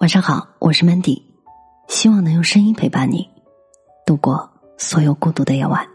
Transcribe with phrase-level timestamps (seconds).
[0.00, 1.22] 晚上好，我是 Mandy，
[1.88, 3.26] 希望能用声音陪伴你
[4.04, 5.86] 度过所有孤独的夜晚。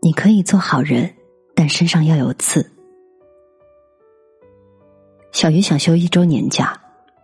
[0.00, 1.12] 你可以做好人，
[1.56, 2.70] 但身上要有刺。
[5.32, 6.78] 小鱼想休一周年假，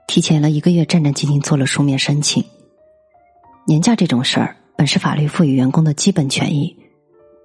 [0.09, 2.43] 提前了一个月，战战兢兢做了书面申请。
[3.67, 6.75] 年假这种事儿，本是法律赋予员工的基本权益，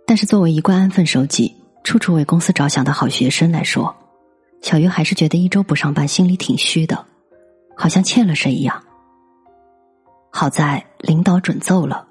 [0.08, 1.54] 但是作为一贯安分守己、
[1.84, 3.94] 处处为公司着想的好学生来说，
[4.62, 7.06] 小鱼还是觉得一周不上班，心里挺虚的。
[7.76, 8.84] 好像欠了谁一样。
[10.32, 12.08] 好在领导准奏了，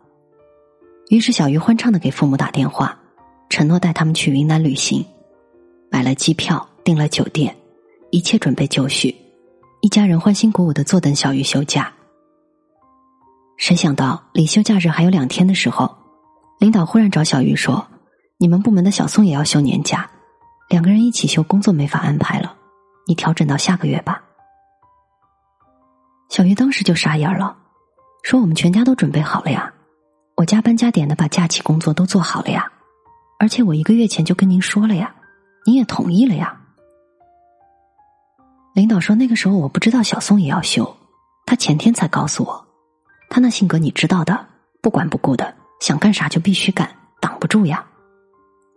[1.08, 2.96] 于是小鱼欢畅的给父母打电话，
[3.48, 5.04] 承诺带他们去云南旅行，
[5.90, 7.56] 买了机票，订了酒店，
[8.10, 9.14] 一切准备就绪，
[9.80, 11.92] 一家人欢欣鼓舞的坐等小鱼休假。
[13.56, 15.92] 谁想到离休假日还有两天的时候，
[16.58, 17.86] 领导忽然找小鱼说
[18.38, 20.08] ：“你们部门的小宋也要休年假，
[20.68, 22.56] 两个人一起休，工作没法安排了，
[23.06, 24.22] 你调整到下个月吧。”
[26.32, 27.54] 小鱼当时就傻眼了，
[28.22, 29.70] 说：“我们全家都准备好了呀，
[30.34, 32.72] 我加班加点的把假期工作都做好了呀，
[33.38, 35.14] 而且我一个月前就跟您说了呀，
[35.66, 36.58] 您也同意了呀。”
[38.72, 40.96] 领导说：“那个时候我不知道小宋也要休，
[41.44, 42.66] 他前天才告诉我，
[43.28, 44.46] 他那性格你知道的，
[44.80, 46.88] 不管不顾的，想干啥就必须干，
[47.20, 47.84] 挡不住呀。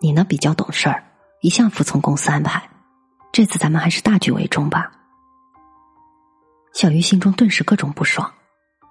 [0.01, 1.01] 你呢比较懂事儿，
[1.39, 2.69] 一向服从公司安排，
[3.31, 4.91] 这次咱们还是大局为重吧。”
[6.75, 8.29] 小鱼心中顿时各种不爽，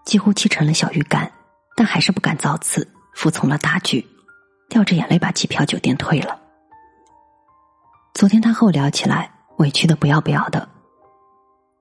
[0.06, 1.30] 几乎气成了小鱼干，
[1.76, 4.02] 但还是不敢造次，服从了大局，
[4.70, 6.40] 掉着眼泪把机票酒店退了。
[8.14, 10.66] 昨天他和我聊起来，委屈的不要不要的，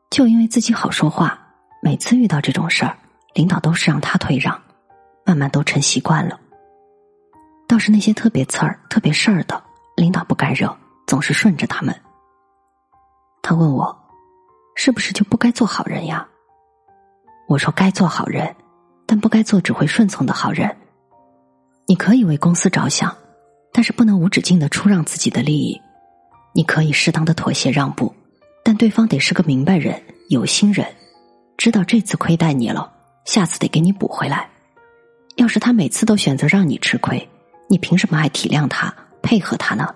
[0.10, 1.40] 就因为自己好说话，
[1.82, 2.98] 每次遇到这种事儿，
[3.34, 4.62] 领导都是让他退让，
[5.26, 6.38] 慢慢都成习惯了。
[7.66, 9.64] 倒是那些特别刺儿、特别事儿的，
[9.96, 11.98] 领导不敢惹，总是顺着他们。
[13.42, 14.03] 他问我。
[14.76, 16.28] 是不是就不该做好人呀？
[17.48, 18.56] 我说该做好人，
[19.06, 20.76] 但不该做只会顺从的好人。
[21.86, 23.16] 你可以为公司着想，
[23.72, 25.80] 但是不能无止境的出让自己的利益。
[26.54, 28.14] 你可以适当的妥协让步，
[28.64, 30.88] 但对方得是个明白人、有心人，
[31.58, 32.92] 知道这次亏待你了，
[33.26, 34.50] 下次得给你补回来。
[35.36, 37.28] 要是他每次都选择让你吃亏，
[37.68, 39.94] 你凭什么还体谅他、配合他呢？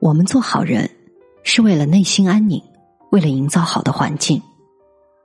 [0.00, 0.90] 我们做好人。
[1.44, 2.60] 是为了内心安宁，
[3.10, 4.42] 为了营造好的环境，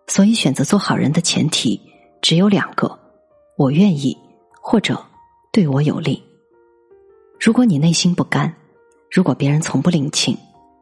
[0.07, 1.80] 所以选择做好人的前提
[2.22, 3.00] 只有两个：
[3.57, 4.16] 我愿意，
[4.62, 5.02] 或者
[5.52, 6.22] 对我有利。
[7.40, 8.53] 如果你内心不甘，
[9.09, 10.38] 如果别人从不领情，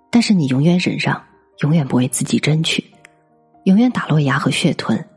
[0.10, 1.24] 但是你永远忍让，
[1.60, 2.84] 永远不为自己争取，
[3.66, 5.08] 永远打落牙和血吞，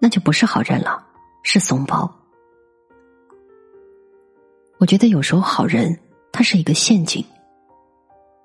[0.00, 1.00] 那就不是好人了，
[1.44, 2.12] 是怂包。
[4.78, 5.96] 我觉得有时候好人
[6.32, 7.24] 他是一个陷阱。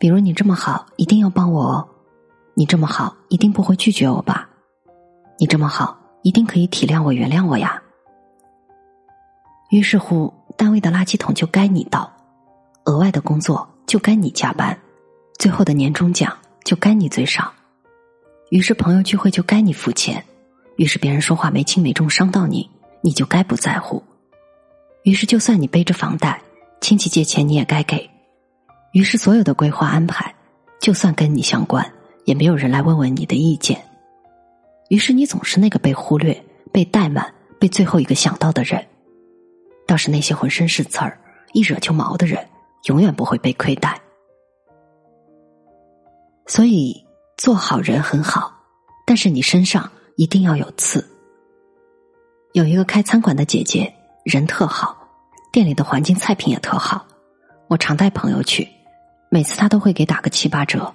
[0.04, 1.88] 比如你这么好，一定要帮我哦！
[2.56, 4.50] 你这么好，一定不会拒绝我吧？
[5.40, 7.82] 你这么好，一定可以体谅我、原谅我呀。
[9.70, 12.12] 于是乎，单位的垃圾桶就该你倒，
[12.84, 14.78] 额外的工作就该你加班，
[15.40, 17.50] 最后的年终奖就该你最少。
[18.50, 20.22] 于是朋友聚会就该你付钱，
[20.76, 24.04] 于是别人说话没轻没重伤到你，你就该不在乎。
[25.04, 26.42] 于是就算你背着房贷，
[26.82, 28.10] 亲戚借钱你也该给。
[28.94, 30.34] 于是，所有的规划安排，
[30.80, 31.84] 就算跟你相关，
[32.26, 33.84] 也没有人来问问你的意见。
[34.90, 36.40] 于是，你总是那个被忽略、
[36.72, 38.86] 被怠慢、被最后一个想到的人。
[39.88, 41.20] 倒是那些浑身是刺儿、
[41.54, 42.48] 一惹就毛的人，
[42.84, 44.00] 永远不会被亏待。
[46.46, 47.04] 所以，
[47.36, 48.54] 做好人很好，
[49.08, 51.04] 但是你身上一定要有刺。
[52.52, 53.92] 有一个开餐馆的姐姐，
[54.24, 54.96] 人特好，
[55.52, 57.04] 店里的环境、菜品也特好，
[57.70, 58.70] 我常带朋友去。
[59.34, 60.94] 每次他都会给打个七八折，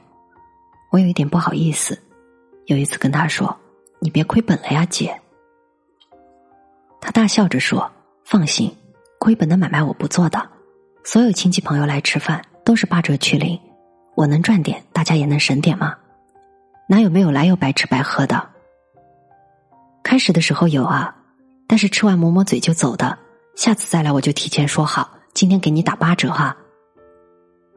[0.93, 2.01] 我有一点不好意思。
[2.67, 3.59] 有一次跟他说
[3.99, 5.21] ：“你别亏本了呀，姐。”
[7.03, 7.91] 他大笑着说
[8.25, 8.73] ：“放心，
[9.19, 10.41] 亏本的买卖我不做的。
[11.03, 13.59] 所有亲戚朋友来吃饭都是八折去零，
[14.15, 15.97] 我能赚点，大家也能省点吗？
[16.89, 18.51] 哪有没有来又白吃白喝的？
[20.05, 21.13] 开始的时候有啊，
[21.67, 23.19] 但是吃完抹抹嘴就走的。
[23.57, 26.57] 下次再来我就提前说好，今天给你打八折哈。”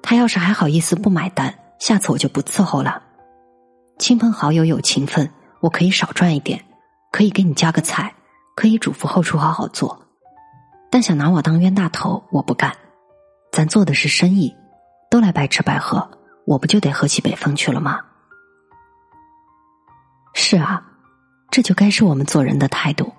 [0.01, 3.01] 他要是还好意思不买单，下次我就不伺候了。
[3.99, 6.63] 亲朋好友有情分，我可以少赚一点，
[7.11, 8.13] 可以给你加个菜，
[8.55, 10.07] 可以嘱咐后厨好好做。
[10.89, 12.75] 但想拿我当冤大头，我不干。
[13.51, 14.55] 咱做的是生意，
[15.09, 16.09] 都来白吃白喝，
[16.45, 17.99] 我不就得喝西北风去了吗？
[20.33, 20.81] 是啊，
[21.49, 23.11] 这就该是我们做人的态度。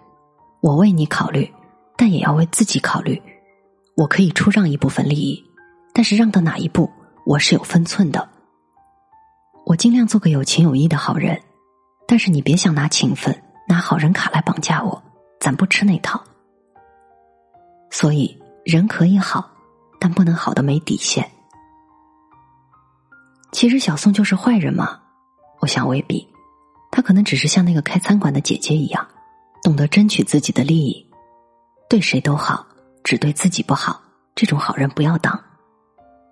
[0.60, 1.52] 我为你考虑，
[1.96, 3.22] 但也要为自己考虑。
[3.96, 5.44] 我可以出让一部分利益。
[5.92, 6.90] 但是让到哪一步，
[7.24, 8.28] 我是有分寸的。
[9.64, 11.40] 我尽量做个有情有义的好人，
[12.06, 15.02] 但是你别想拿情分、拿好人卡来绑架我，
[15.38, 16.22] 咱不吃那套。
[17.90, 19.50] 所以人可以好，
[20.00, 21.30] 但不能好的没底线。
[23.52, 24.98] 其实小宋就是坏人吗？
[25.60, 26.26] 我想未必，
[26.90, 29.06] 他可能只是像那个开餐馆的姐姐一样，
[29.62, 31.06] 懂得争取自己的利益，
[31.88, 32.66] 对谁都好，
[33.04, 34.00] 只对自己不好。
[34.34, 35.38] 这种好人不要当，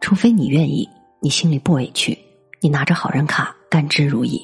[0.01, 0.89] 除非你愿意，
[1.21, 2.19] 你心里不委屈，
[2.61, 4.43] 你拿着好人卡甘之如饴。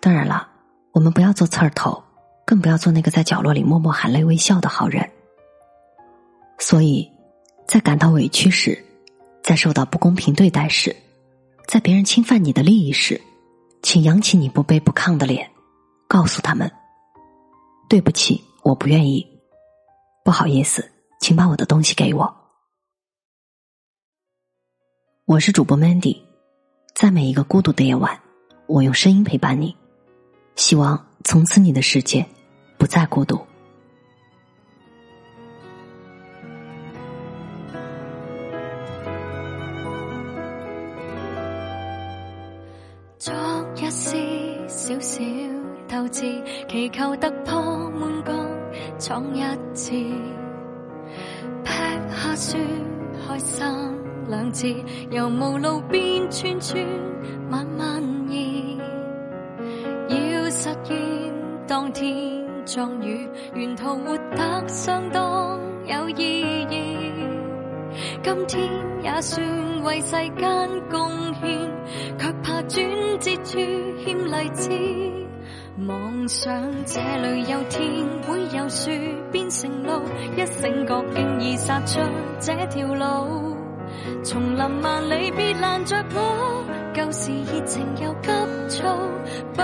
[0.00, 0.48] 当然了，
[0.92, 2.02] 我们不要做刺儿头，
[2.44, 5.08] 更不要做那个在角落里默默含泪微笑的好人。
[6.58, 7.08] 所以，
[7.68, 8.82] 在感到委屈时，
[9.42, 10.96] 在受到不公平对待时，
[11.68, 13.20] 在别人侵犯你的利益时，
[13.82, 15.48] 请扬起你不卑不亢的脸，
[16.08, 16.70] 告诉他们
[17.88, 19.24] ：“对不起，我不愿意，
[20.24, 20.90] 不好意思，
[21.20, 22.36] 请把我的东西给我。”
[25.32, 26.18] 我是主播 Mandy，
[26.92, 28.20] 在每一个孤独的夜晚，
[28.66, 29.74] 我用声音陪伴你。
[30.56, 32.26] 希望从此你的世界
[32.76, 33.40] 不再孤独。
[43.18, 43.32] 昨
[43.74, 45.24] 日是小小
[45.88, 48.22] 斗志，祈求突破满
[48.98, 49.42] 江闯一
[49.72, 49.92] 次，
[51.64, 51.72] 劈
[52.10, 52.60] 下说
[53.26, 54.66] 开心两次，
[55.10, 56.84] 由无路边串串
[57.50, 58.78] 慢慢移。
[60.54, 61.32] 实现
[61.66, 63.26] 当天壮语，
[63.56, 66.98] 沿途活得相当有意义。
[68.22, 68.70] 今天
[69.02, 71.10] 也算为世间贡
[71.40, 71.58] 献，
[72.18, 72.86] 却怕转
[73.18, 73.58] 折处
[74.04, 74.70] 欠励志。
[75.88, 76.52] 妄想
[76.84, 78.90] 这里有天会有树
[79.32, 80.02] 变成路，
[80.36, 81.98] 一醒觉竟已杀出
[82.38, 83.51] 这条路。
[84.24, 86.64] 丛林万里别拦着我，
[86.94, 88.30] 旧时热情又急
[88.80, 88.96] 躁，
[89.54, 89.62] 不。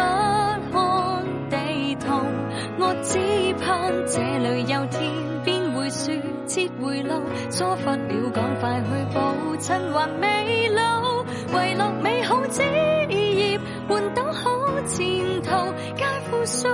[2.80, 3.18] 我只
[3.60, 5.12] 盼这里有天
[5.44, 6.12] 边会树
[6.46, 7.12] 切回路，
[7.50, 12.62] 疏忽了赶快去补，趁还未老，遗落美好枝
[13.10, 13.58] 叶，
[13.88, 14.50] 换到好
[14.86, 15.02] 前
[15.42, 15.50] 途
[15.96, 16.68] 皆负数。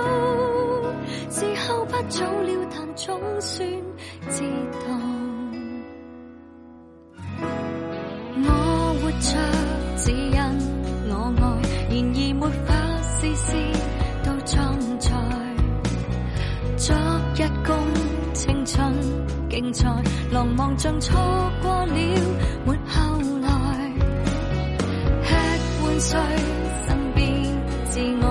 [1.29, 3.67] 时候不早了，但总算
[4.29, 4.87] 知道，
[9.15, 9.37] 我活着
[9.97, 10.37] 只因
[11.09, 11.41] 我爱，
[11.89, 12.69] 然而没法
[13.01, 13.47] 事事
[14.23, 14.53] 都装
[14.99, 15.09] 载。
[16.77, 16.93] 昨
[17.35, 17.75] 日共
[18.33, 18.93] 青春
[19.49, 19.87] 竞赛，
[20.31, 21.17] 狼望像错
[21.61, 21.95] 过了
[22.65, 23.47] 没后来。
[25.23, 25.33] 吃
[25.81, 26.19] 换睡，
[26.85, 27.23] 身边
[27.91, 28.23] 至爱，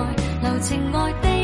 [0.43, 1.34] 留情爱的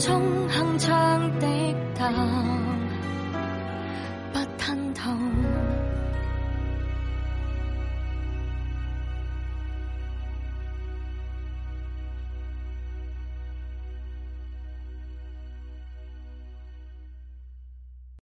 [0.00, 0.88] 初衷铿锵
[1.40, 1.46] 的
[1.94, 2.06] 头，
[4.32, 5.10] 不吞吐。